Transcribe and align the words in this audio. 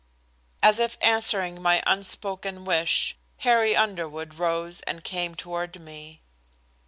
As 0.63 0.79
if 0.79 0.97
answering 0.99 1.61
my 1.61 1.83
unspoken 1.85 2.65
wish, 2.65 3.15
Harry 3.37 3.75
Underwood 3.75 4.33
rose 4.39 4.79
and 4.87 5.03
came 5.03 5.35
toward 5.35 5.79
me. 5.79 6.23